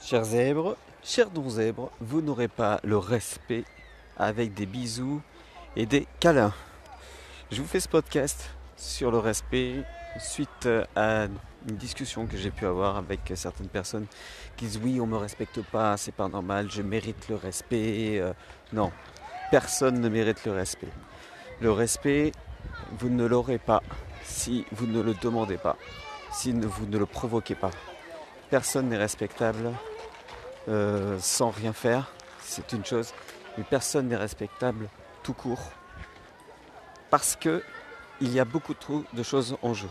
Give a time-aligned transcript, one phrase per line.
[0.00, 3.64] Chers zèbres, chers non-zèbres, vous n'aurez pas le respect
[4.18, 5.22] avec des bisous
[5.76, 6.52] et des câlins.
[7.50, 9.84] Je vous fais ce podcast sur le respect
[10.18, 11.24] suite à
[11.68, 14.06] une discussion que j'ai pu avoir avec certaines personnes
[14.56, 18.18] qui disent oui on me respecte pas, c'est pas normal, je mérite le respect.
[18.18, 18.32] Euh,
[18.72, 18.92] non,
[19.50, 20.92] personne ne mérite le respect.
[21.60, 22.32] Le respect,
[22.98, 23.82] vous ne l'aurez pas
[24.24, 25.76] si vous ne le demandez pas,
[26.32, 27.70] si vous ne le provoquez pas.
[28.54, 29.72] Personne n'est respectable
[30.68, 33.12] euh, sans rien faire, c'est une chose,
[33.58, 34.88] mais personne n'est respectable
[35.24, 35.72] tout court
[37.10, 37.64] parce que
[38.20, 39.88] il y a beaucoup trop de choses en jeu.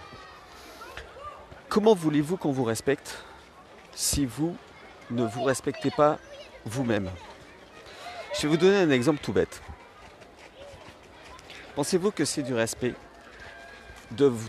[1.67, 3.25] Comment voulez-vous qu'on vous respecte
[3.91, 4.55] si vous
[5.11, 6.17] ne vous respectez pas
[6.63, 7.09] vous-même?
[8.33, 9.61] Je vais vous donner un exemple tout bête.
[11.75, 12.93] Pensez-vous que c'est du respect
[14.11, 14.47] de vous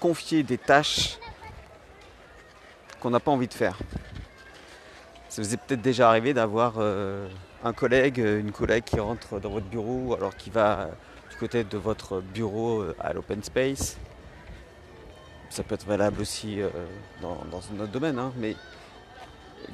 [0.00, 1.20] confier des tâches
[3.02, 3.76] qu'on n'a pas envie de faire
[5.28, 7.28] Ça vous est peut-être déjà arrivé d'avoir euh,
[7.64, 10.88] un collègue, une collègue qui rentre dans votre bureau alors qu'il va
[11.30, 13.96] du côté de votre bureau euh, à l'open space.
[15.50, 16.70] Ça peut être valable aussi euh,
[17.20, 17.36] dans,
[17.74, 18.54] un autre domaine, hein, mais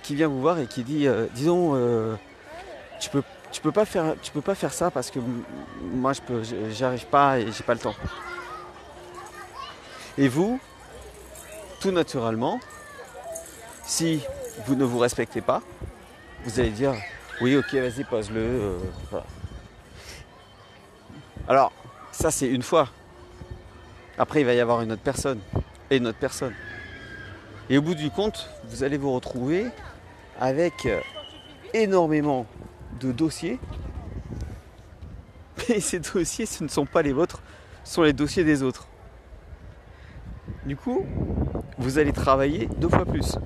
[0.03, 1.75] qui vient vous voir et qui dit, disons,
[3.01, 5.21] tu peux tu peux pas faire tu peux pas faire ça parce que
[5.81, 7.95] moi je peux j'y arrive pas et j'ai pas le temps.
[10.19, 10.61] Et vous,
[11.81, 12.61] tout naturellement,
[13.89, 14.21] si
[14.67, 15.63] vous ne vous respectez pas,
[16.45, 16.95] vous allez dire
[17.41, 18.41] oui ok vas-y pose-le.
[18.41, 18.79] Euh,
[21.49, 21.73] Alors,
[22.13, 22.91] ça c'est une fois.
[24.19, 25.41] Après il va y avoir une autre personne
[25.91, 26.53] et une autre personne.
[27.71, 29.67] Et au bout du compte, vous allez vous retrouver
[30.39, 31.01] avec euh,
[31.73, 32.47] énormément
[33.01, 33.59] de dossiers.
[35.69, 37.41] Mais ces dossiers, ce ne sont pas les vôtres,
[37.85, 38.87] ce sont les dossiers des autres.
[40.67, 41.07] Du coup,
[41.79, 43.39] vous allez travailler deux fois plus.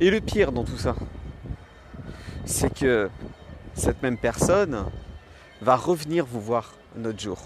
[0.00, 0.96] Et le pire dans tout ça,
[2.44, 3.08] c'est que
[3.74, 4.86] cette même personne
[5.60, 7.38] va revenir vous voir un autre jour.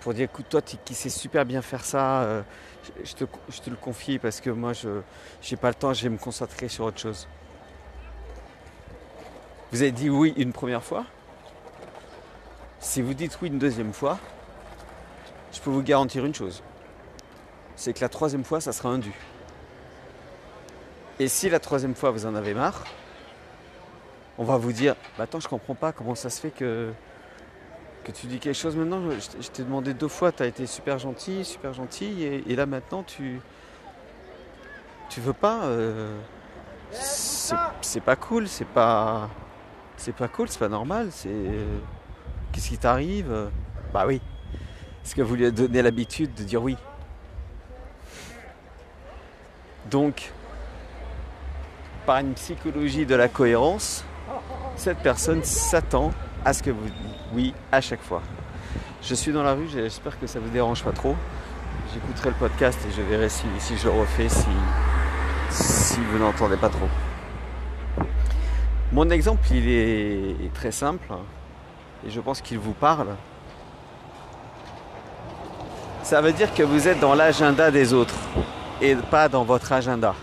[0.00, 2.42] Pour dire, écoute, toi qui sais super bien faire ça, euh,
[3.02, 4.88] je, te, je, te, le confie parce que moi, je
[5.50, 7.26] n'ai pas le temps, je vais me concentrer sur autre chose.
[9.72, 11.06] Vous avez dit oui une première fois.
[12.78, 14.18] Si vous dites oui une deuxième fois,
[15.52, 16.62] je peux vous garantir une chose.
[17.74, 19.12] C'est que la troisième fois, ça sera un dû.
[21.18, 22.84] Et si la troisième fois, vous en avez marre,
[24.38, 26.92] on va vous dire, bah attends, je comprends pas comment ça se fait que,
[28.14, 29.00] tu dis quelque chose maintenant.
[29.40, 33.02] Je t'ai demandé deux fois, tu as été super gentil, super gentil, et, là maintenant,
[33.02, 33.40] tu,
[35.08, 35.64] tu veux pas.
[35.64, 36.18] Euh,
[36.92, 39.30] c'est pas cool, c'est pas
[40.18, 41.30] pas cool, c'est pas normal, c'est.
[42.52, 43.50] Qu'est-ce qui t'arrive?
[43.92, 44.20] Bah oui.
[45.04, 46.76] Est-ce que vous lui avez donné l'habitude de dire oui?
[49.90, 50.32] Donc,
[52.06, 54.04] par une psychologie de la cohérence,
[54.76, 56.12] cette personne s'attend
[56.44, 58.22] à ce que vous dites oui à chaque fois.
[59.02, 61.16] Je suis dans la rue, j'espère que ça vous dérange pas trop.
[61.92, 63.44] J'écouterai le podcast et je verrai si,
[63.76, 64.46] je le refais, si,
[65.50, 66.88] si vous n'entendez pas trop.
[68.92, 71.12] Mon exemple, il est très simple
[72.06, 73.08] et je pense qu'il vous parle.
[76.04, 78.14] Ça veut dire que vous êtes dans l'agenda des autres
[78.80, 80.14] et pas dans votre agenda.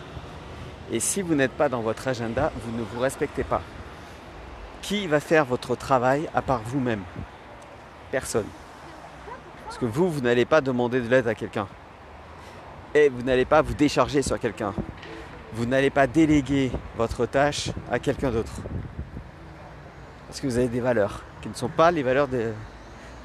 [0.94, 3.62] Et si vous n'êtes pas dans votre agenda, vous ne vous respectez pas.
[4.82, 7.04] Qui va faire votre travail à part vous-même?
[8.12, 8.48] Personne.
[9.66, 11.68] Parce que vous, vous n'allez pas demander de l'aide à quelqu'un.
[12.96, 14.74] Et vous n'allez pas vous décharger sur quelqu'un
[15.56, 18.54] vous n'allez pas déléguer votre tâche à quelqu'un d'autre.
[20.28, 22.52] Parce que vous avez des valeurs qui ne sont pas les valeurs de,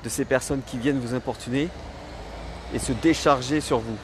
[0.06, 1.68] ces personnes qui viennent vous importuner
[2.74, 3.96] et se décharger sur vous.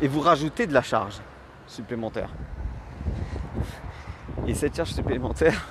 [0.00, 1.20] Et vous rajoutez de la charge
[1.66, 2.30] supplémentaire.
[4.46, 5.66] Et cette charge supplémentaire,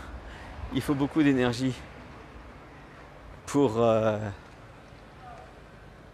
[0.73, 1.73] il faut beaucoup d'énergie
[3.45, 4.17] pour euh,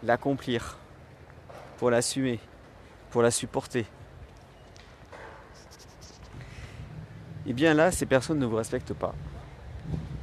[0.04, 0.78] l'accomplir,
[1.78, 2.40] pour l'assumer
[3.14, 3.86] pour la supporter.
[7.46, 9.14] Et bien là, ces personnes ne vous respectent pas.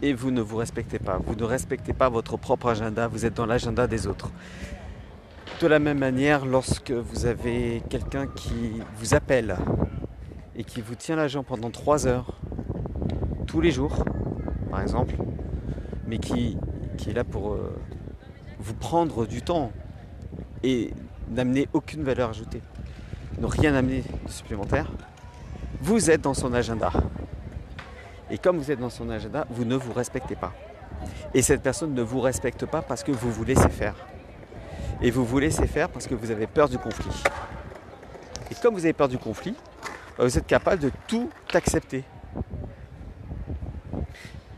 [0.03, 1.19] Et vous ne vous respectez pas.
[1.19, 4.29] Vous ne respectez pas votre propre agenda, vous êtes dans l'agenda des autres.
[5.59, 9.57] De la même manière, lorsque vous avez quelqu'un qui vous appelle
[10.57, 12.39] et qui vous tient l'agent pendant trois heures,
[13.47, 14.05] tous les jours,
[14.71, 15.15] par exemple,
[16.07, 16.57] mais qui,
[16.97, 17.75] qui est là pour euh,
[18.59, 19.73] vous prendre du temps
[20.63, 20.93] et
[21.31, 22.63] n'amener aucune valeur ajoutée
[23.41, 24.91] ne rien amener de supplémentaire,
[25.81, 26.93] vous êtes dans son agenda.
[28.31, 30.53] Et comme vous êtes dans son agenda, vous ne vous respectez pas.
[31.35, 33.95] Et cette personne ne vous respecte pas parce que vous vous laissez faire.
[35.03, 37.23] Et vous vous laissez faire parce que vous avez peur du conflit.
[38.51, 39.55] Et comme vous avez peur du conflit,
[40.19, 42.05] bah, vous êtes capable de tout accepter.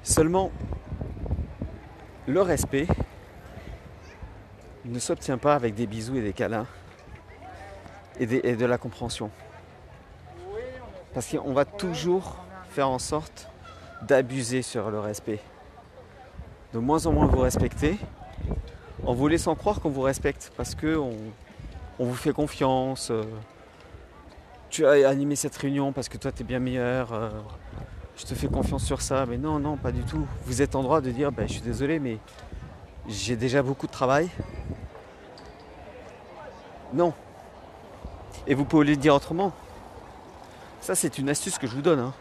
[0.02, 0.50] Seulement,
[2.26, 2.88] le respect
[4.84, 6.66] ne s'obtient pas avec des bisous et des câlins
[8.18, 9.30] et, de la compréhension.
[11.14, 13.48] Parce qu'on va toujours faire en sorte
[14.02, 15.40] d'abuser sur le respect.
[16.72, 17.98] De moins en moins vous respecter,
[19.04, 21.12] en vous laissant croire qu'on vous respecte, parce qu'on
[21.98, 23.10] on vous fait confiance.
[23.10, 23.24] Euh,
[24.70, 27.12] tu as animé cette réunion parce que toi tu es bien meilleur.
[27.12, 27.30] Euh,
[28.16, 29.26] je te fais confiance sur ça.
[29.26, 30.26] Mais non, non, pas du tout.
[30.46, 32.18] Vous êtes en droit de dire ben, je suis désolé, mais
[33.08, 34.30] j'ai déjà beaucoup de travail.
[36.94, 37.12] Non.
[38.46, 39.52] Et vous pouvez le dire autrement.
[40.80, 42.00] Ça, c'est une astuce que je vous donne.
[42.00, 42.12] Hein.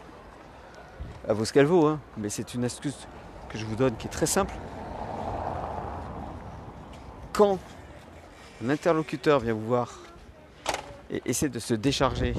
[1.27, 2.00] À qu'elle vaut, hein.
[2.18, 3.07] mais c'est une astuce
[3.50, 4.54] que je vous donne qui est très simple.
[7.33, 7.60] Quand
[8.63, 10.00] un interlocuteur vient vous voir
[11.10, 12.33] et essaie de se décharger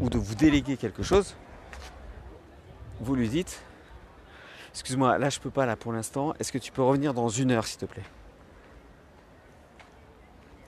[0.00, 1.36] ou de vous déléguer quelque chose,
[3.00, 3.62] vous lui dites
[4.70, 7.50] Excuse-moi, là je peux pas là pour l'instant, est-ce que tu peux revenir dans une
[7.50, 8.04] heure s'il te plaît?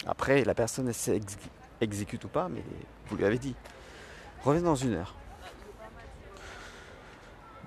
[0.07, 2.63] Après, la personne s'exécute ou pas, mais
[3.07, 3.55] vous lui avez dit
[4.45, 5.15] Reviens dans une heure.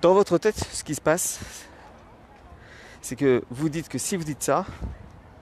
[0.02, 1.40] Dans votre tête, ce qui se passe,
[3.00, 4.66] c'est que vous dites que si vous dites ça,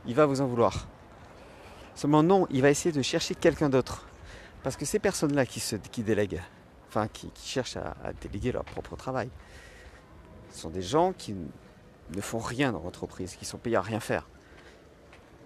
[0.06, 0.86] il va vous en vouloir.
[1.94, 4.06] Seulement non, il va essayer de chercher quelqu'un d'autre.
[4.62, 6.42] Parce que ces personnes-là qui, délèguent,
[6.88, 9.28] enfin qui, cherchent à, déléguer leur propre travail,
[10.50, 14.00] ce sont des gens qui ne font rien dans l'entreprise, qui sont payés à rien
[14.00, 14.26] faire.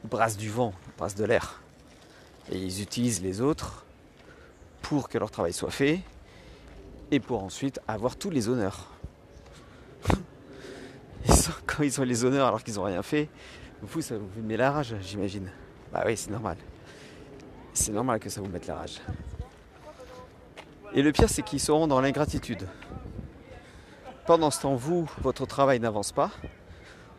[0.04, 1.60] Ils brassent du vent, ils brassent de l'air.
[2.50, 3.84] Et ils utilisent les autres
[4.82, 6.00] pour que leur travail soit fait
[7.10, 8.90] et pour ensuite avoir tous les honneurs.
[11.66, 13.28] quand ils ont les honneurs alors qu'ils n'ont rien fait,
[13.82, 15.50] vous, ça vous met la rage, j'imagine.
[15.92, 16.56] Bah oui, c'est normal.
[17.72, 19.00] C'est normal que ça vous mette la rage.
[20.94, 22.66] Et le pire, c'est qu'ils seront dans l'ingratitude.
[24.26, 26.30] Pendant ce temps, vous, votre travail n'avance pas.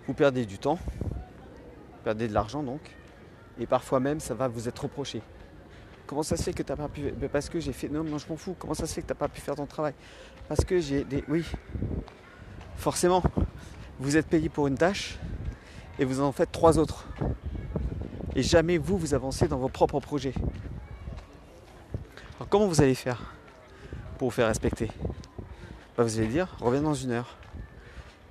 [0.06, 0.80] Vous perdez du temps.
[1.02, 2.82] Vous perdez de l'argent donc.
[3.60, 5.22] Et parfois même, ça va vous être reproché.
[6.08, 7.12] Comment ça se fait que tu n'as pas pu.
[7.12, 7.88] Ben, parce que j'ai fait.
[7.88, 8.56] Non, non, je m'en fous.
[8.58, 9.94] Comment ça se fait que tu n'as pas pu faire ton travail?
[10.48, 11.24] Parce que j'ai des.
[11.28, 11.46] Oui.
[12.76, 13.22] Forcément.
[14.00, 15.20] Vous êtes payé pour une tâche
[16.00, 17.06] et vous en faites trois autres
[18.36, 20.34] et jamais vous, vous avancez dans vos propres projets.
[22.38, 23.34] Alors comment vous allez faire
[24.18, 24.90] pour vous faire respecter?
[25.98, 27.36] Bah, Vous allez dire, reviens dans une heure.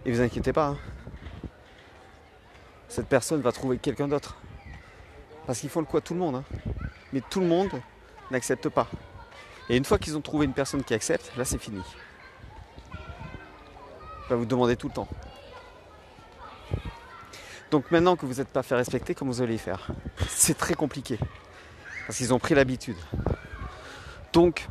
[0.06, 0.79] Et vous inquiétez pas, hein.
[2.88, 4.38] cette personne va trouver quelqu'un d'autre.
[5.47, 6.37] Parce qu'ils font le quoi tout le monde.
[6.37, 6.44] Hein.
[7.12, 7.71] Mais tout le monde
[8.31, 8.87] n'accepte pas.
[9.69, 11.82] Et une fois qu'ils ont trouvé une personne qui accepte, là c'est fini.
[14.31, 15.09] Va vous demander tout le temps.
[17.70, 19.88] Donc maintenant que vous n'êtes pas fait respecter, comment vous allez faire?
[20.29, 21.19] C'est très compliqué.
[22.06, 22.97] Parce qu'ils ont pris l'habitude.
[24.32, 24.69] Donc,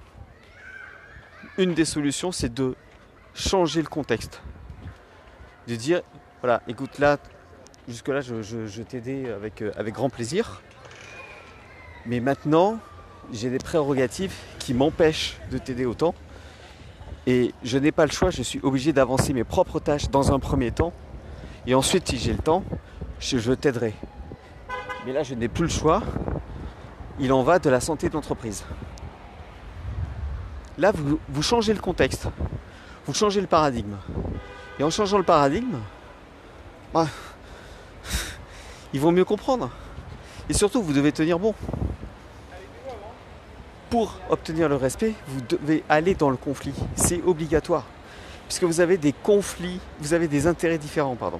[1.57, 2.75] une des solutions, c'est de
[3.35, 4.41] changer le contexte.
[5.67, 6.01] De dire,
[6.41, 7.17] voilà, écoute là,
[7.87, 10.61] jusque-là, je, je, avec, euh, avec grand plaisir.
[12.07, 12.79] Mais maintenant,
[13.31, 16.15] j'ai des prérogatives qui m'empêchent de t'aider autant.
[17.27, 20.39] Et je n'ai pas le choix, je suis obligé d'avancer mes propres tâches dans un
[20.39, 20.93] premier temps.
[21.67, 22.63] Et ensuite, si j'ai le temps,
[23.19, 23.93] je, t'aiderai.
[25.05, 26.01] Mais là, je n'ai plus le choix.
[27.19, 28.63] Il en va de la santé de l'entreprise.
[30.77, 32.27] Là, vous, changez le contexte.
[33.05, 33.97] Vous changez le paradigme.
[34.79, 35.79] Et en changeant le paradigme,
[36.93, 37.07] bah,
[38.93, 39.69] ils vont mieux comprendre.
[40.49, 41.53] Et surtout, vous devez tenir bon.
[43.89, 46.73] Pour obtenir le respect, vous devez aller dans le conflit.
[46.95, 47.83] C'est obligatoire.
[48.47, 51.39] Puisque vous avez des conflits, vous avez des intérêts différents, pardon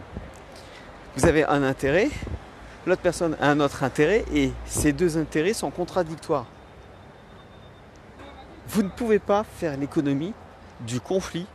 [1.17, 2.09] vous avez un intérêt,
[2.85, 6.45] l'autre personne a un autre intérêt, et ces deux intérêts sont contradictoires.
[8.67, 10.33] Vous ne pouvez pas faire l'économie
[10.81, 11.47] du conflit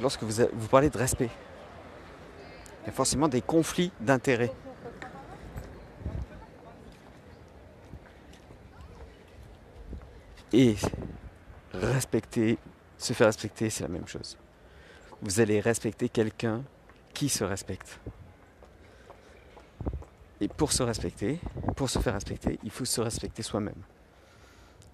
[0.00, 1.30] lorsque vous, vous parlez de respect.
[2.82, 4.52] Il y a forcément des conflits d'intérêts.
[10.52, 10.76] Et
[11.72, 12.56] respecter,
[13.04, 14.38] se faire respecter, c'est la même chose.
[15.20, 16.62] Vous allez respecter quelqu'un
[17.12, 18.00] qui se respecte.
[20.40, 21.38] Et pour se respecter,
[21.76, 23.82] pour se faire respecter, il faut se respecter soi-même.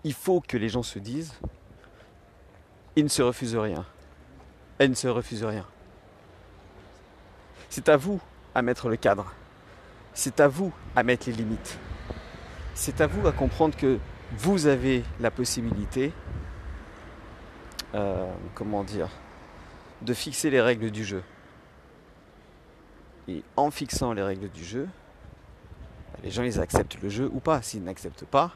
[0.05, 1.35] Il faut que les gens se disent,
[2.97, 3.87] il ne se refuse rien.
[4.79, 5.67] Elle ne se refuse rien.
[7.69, 8.21] C'est à vous
[8.55, 9.33] à mettre le cadre.
[10.15, 11.79] C'est à vous à mettre les limites.
[12.75, 13.99] C'est à vous à comprendre que
[14.37, 16.13] vous avez la possibilité,
[17.95, 19.09] euh, comment dire,
[20.03, 21.23] de fixer les règles du jeu.
[23.29, 24.89] Et en fixant les règles du jeu,
[26.13, 27.63] bah, les gens ils acceptent le jeu ou pas.
[27.63, 28.53] S'ils n'acceptent pas,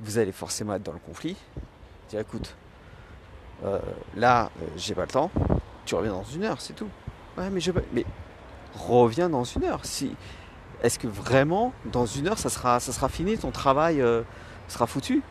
[0.00, 1.36] vous allez forcément être dans le conflit.
[2.08, 2.56] Dire écoute,
[3.64, 3.78] euh,
[4.16, 5.30] là, euh, j'ai pas le temps,
[5.84, 6.88] tu reviens dans une heure, c'est tout.
[7.36, 7.60] Ouais, mais
[8.74, 9.84] reviens dans une heure.
[9.84, 10.14] Si,
[10.82, 14.02] est-ce que vraiment, dans une heure, ça sera, fini, ton travail
[14.68, 15.22] sera foutu?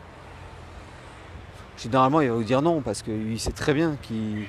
[1.78, 4.48] Généralement, il va vous dire non, parce qu'il sait très bien qu'il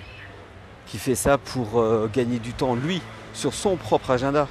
[0.87, 3.03] fait ça pour gagner du temps, lui,
[3.33, 4.49] sur son propre agenda.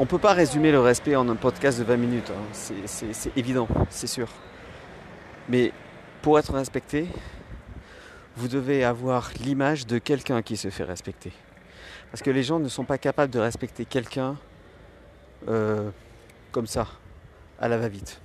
[0.00, 2.42] On ne peut pas résumer le respect en un podcast de 20 minutes, hein.
[2.52, 4.28] c'est évident, c'est sûr.
[5.48, 5.72] Mais
[6.22, 7.08] pour être respecté,
[8.36, 11.32] vous devez avoir l'image de quelqu'un qui se fait respecter.
[12.12, 14.36] Parce que les gens ne sont pas capables de respecter quelqu'un
[15.48, 15.90] euh,
[16.52, 16.86] comme ça,
[17.60, 18.20] à la va-vite.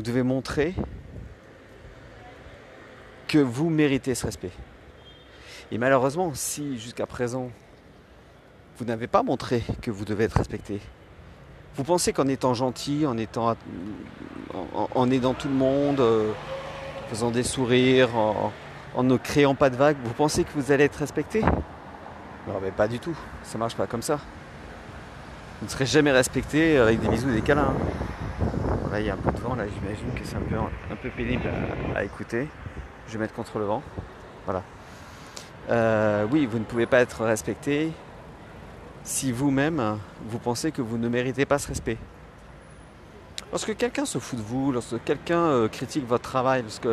[0.00, 0.74] Vous devez montrer
[3.28, 4.50] que vous méritez ce respect.
[5.70, 7.50] Et malheureusement, si jusqu'à présent
[8.78, 10.80] vous n'avez pas montré que vous devez être respecté.
[11.76, 13.54] Vous pensez qu'en étant gentil, en étant
[14.94, 16.32] en, aidant tout le monde, euh,
[17.04, 20.84] en faisant des sourires, en, ne créant pas de vagues, vous pensez que vous allez
[20.84, 21.42] être respecté?
[21.42, 24.18] Non mais pas du tout, ça marche pas comme ça.
[25.60, 27.74] Vous ne serez jamais respecté avec des bisous et des câlins.
[28.92, 31.44] Un peu de vent, là j'imagine que c'est un peu, un peu pénible
[31.94, 32.48] à, écouter.
[33.06, 33.84] Je vais mettre contre le vent.
[34.44, 34.64] Voilà.
[35.70, 37.92] Euh, oui, vous ne pouvez pas être respecté
[39.04, 41.98] si vous-même, vous pensez que vous ne méritez pas ce respect.
[43.52, 46.88] Lorsque quelqu'un se fout de vous, lorsque quelqu'un euh, critique votre travail, lorsque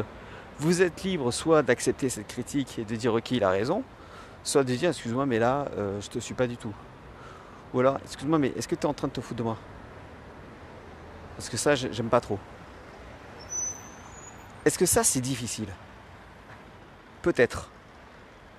[0.59, 3.83] vous êtes libre soit d'accepter cette critique et de dire ok il a raison,
[4.43, 6.73] soit de dire excuse-moi mais là euh, je te suis pas du tout.
[7.73, 9.57] Ou alors excuse-moi mais est-ce que tu es en train de te foutre de moi?
[11.37, 12.39] Parce que ça j'aime pas trop.
[14.65, 15.69] Est-ce que ça c'est difficile?
[17.21, 17.69] Peut-être.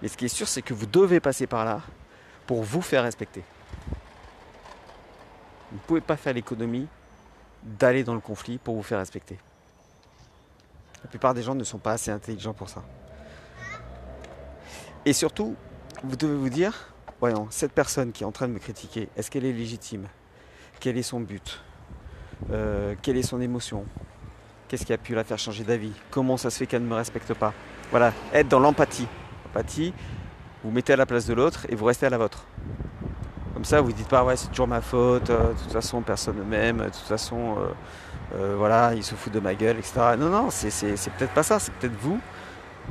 [0.00, 1.82] Mais ce qui est sûr c'est que vous devez passer par là
[2.46, 3.42] pour vous faire respecter.
[5.70, 6.88] Vous ne pouvez pas faire l'économie
[7.62, 9.38] d'aller dans le conflit pour vous faire respecter.
[11.02, 12.82] La plupart des gens ne sont pas assez intelligents pour ça.
[15.04, 15.56] Et surtout,
[16.02, 19.30] vous devez vous dire, voyons, cette personne qui est en train de me critiquer, est-ce
[19.30, 20.08] qu'elle est légitime?
[20.80, 21.60] Quel est son but?
[22.52, 23.84] Euh, Quelle est son émotion?
[24.68, 25.92] Qu'est-ce qui a pu la faire changer d'avis?
[26.10, 27.54] Comment ça se fait qu'elle ne me respecte pas?
[27.90, 29.08] Voilà, être dans l'empathie.
[29.46, 29.94] L'empathie,
[30.62, 32.44] vous mettez à la place de l'autre et vous restez à la vôtre.
[33.54, 36.02] Comme ça, vous ne dites pas ouais c'est toujours ma faute, euh, de toute façon
[36.02, 37.56] personne ne m'aime, de toute façon
[38.34, 40.16] euh, voilà il se fout de ma gueule, etc.
[40.18, 40.70] Non non, c'est,
[41.16, 42.20] peut-être pas ça, c'est peut-être vous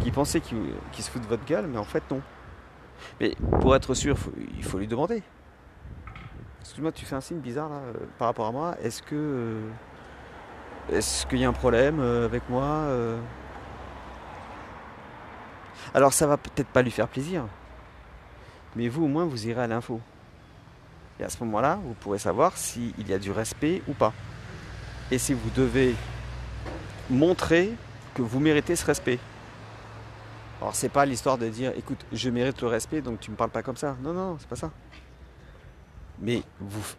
[0.02, 0.58] qui pensez qu'il,
[0.94, 2.22] se fout de votre gueule, mais en fait non.
[3.20, 4.18] Mais pour être sûr,
[4.58, 5.22] il faut lui demander.
[6.62, 7.82] Excuse-moi, tu fais un signe bizarre là
[8.18, 8.76] par rapport à moi.
[8.82, 9.62] Est-ce que
[10.92, 12.86] est-ce qu'il y a un problème avec moi
[15.94, 17.46] alors ça va peut-être pas lui faire plaisir,
[18.76, 20.02] mais vous au moins vous irez à l'info.
[21.20, 24.14] Et à ce moment-là, vous pourrez savoir s'il y a du respect ou pas.
[25.10, 25.96] Et si vous devez
[27.10, 27.74] montrer
[28.14, 29.20] que vous méritez ce respect.
[30.62, 33.52] Alors c'est pas l'histoire de dire écoute, je mérite le respect donc tu me parles
[33.52, 33.96] pas comme ça.
[34.02, 34.72] Non non, c'est pas ça.
[36.20, 36.96] Mais vous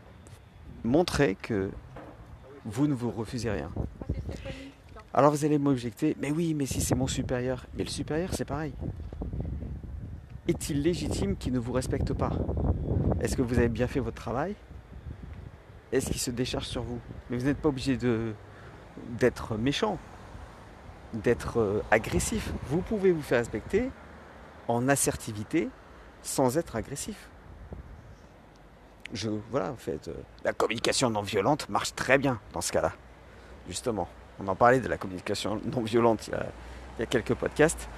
[0.84, 1.70] montrez que
[2.64, 3.70] vous ne vous refusez rien.
[5.14, 8.44] Alors vous allez m'objecter, mais oui, mais si c'est mon supérieur, mais le supérieur c'est
[8.44, 8.72] pareil.
[10.46, 12.32] Est-il légitime qu'il ne vous respecte pas?
[13.20, 14.54] Est-ce que vous avez bien fait votre travail?
[15.92, 17.00] Est-ce qu'il se décharge sur vous?
[17.28, 18.32] Mais vous n'êtes pas obligé de,
[19.18, 19.98] d'être méchant,
[21.12, 22.52] d'être euh, agressif.
[22.68, 23.90] Vous pouvez vous faire respecter
[24.68, 25.68] en assertivité
[26.22, 27.28] sans être agressif.
[29.12, 32.92] Je, voilà, en fait, euh, la communication non violente marche très bien dans ce cas-là,
[33.68, 34.08] justement.
[34.38, 36.34] On en parlait de la communication non violente il
[37.00, 37.88] y a, quelques podcasts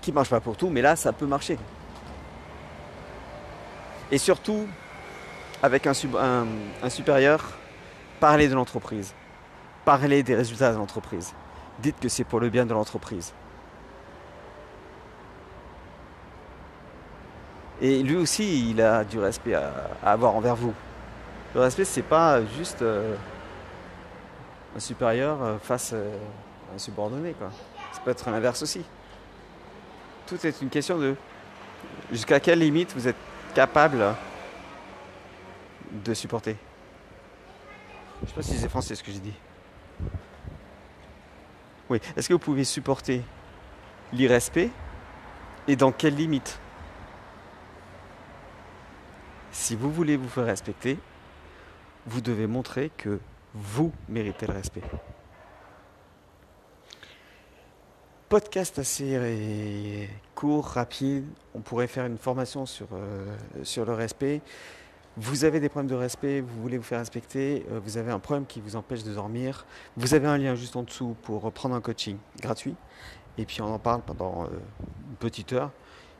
[0.00, 1.58] qui ne marchent pas pour tout, mais là ça peut marcher.
[4.10, 4.66] Et surtout,
[5.62, 5.94] avec un,
[6.82, 7.42] un supérieur,
[8.20, 9.14] parlez de l'entreprise.
[9.84, 11.32] Parlez des résultats de l'entreprise.
[11.80, 13.32] Dites que c'est pour le bien de l'entreprise.
[17.84, 20.72] Et lui aussi, il a du respect à, avoir envers vous.
[21.54, 23.14] Le respect, c'est pas juste euh,
[24.74, 26.16] un supérieur euh, face à euh,
[26.74, 27.34] un subordonné.
[27.34, 27.50] Quoi.
[27.92, 28.82] Ça peut être l'inverse aussi.
[30.26, 31.14] Tout est une question de
[32.10, 33.18] jusqu'à quelle limite vous êtes
[33.54, 34.02] capable
[35.92, 36.56] de supporter.
[38.20, 39.34] Je ne sais pas si c'est français ce que j'ai dit.
[41.90, 42.00] Oui.
[42.16, 43.22] Est-ce que vous pouvez supporter
[44.10, 44.70] l'irrespect
[45.68, 46.58] et dans quelle limite?
[49.64, 50.98] Si vous voulez vous faire respecter,
[52.04, 53.18] vous devez montrer que
[53.54, 54.82] vous méritez le respect.
[58.28, 61.24] Podcast assez court, rapide.
[61.54, 64.42] On pourrait faire une formation sur, euh, sur le respect.
[65.16, 68.18] Vous avez des problèmes de respect, vous voulez vous faire respecter, euh, vous avez un
[68.18, 69.64] problème qui vous empêche de dormir,
[69.96, 72.76] vous avez un lien juste en dessous pour prendre un coaching gratuit.
[73.38, 74.48] Et puis on en parle pendant euh,
[75.08, 75.70] une petite heure.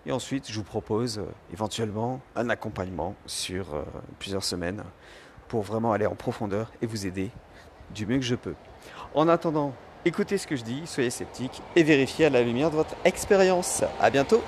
[0.06, 3.84] Et ensuite, je vous propose euh, éventuellement un accompagnement sur
[4.18, 4.84] plusieurs semaines
[5.49, 7.30] pour vraiment aller en profondeur et vous aider
[7.94, 8.54] du mieux que je peux.
[9.14, 9.73] En attendant,
[10.04, 13.84] écoutez ce que je dis, soyez sceptiques et vérifiez à la lumière de votre expérience.
[14.00, 14.42] À bientôt!